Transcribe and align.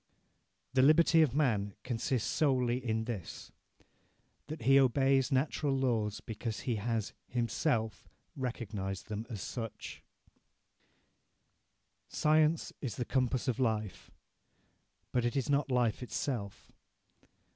"The 0.73 0.81
liberty 0.81 1.21
of 1.21 1.35
man 1.35 1.75
consists 1.83 2.27
solely 2.27 2.83
in 2.83 3.03
this: 3.03 3.51
that 4.47 4.63
he 4.63 4.79
obeys 4.79 5.31
natural 5.31 5.77
laws 5.77 6.21
because 6.21 6.61
he 6.61 6.77
has 6.77 7.13
himself 7.27 8.07
recognized 8.35 9.09
them 9.09 9.27
as 9.29 9.43
such 9.43 10.01
"Science 12.09 12.73
is 12.81 12.95
the 12.95 13.05
compass 13.05 13.47
of 13.47 13.59
life; 13.59 14.09
but 15.11 15.23
it 15.23 15.35
is 15.37 15.51
not 15.51 15.69
life 15.69 16.01
itself.... 16.01 16.71